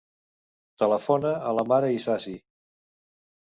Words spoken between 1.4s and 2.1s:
a la Mara